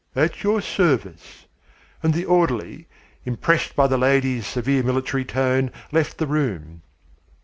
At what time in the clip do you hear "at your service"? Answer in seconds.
0.15-1.45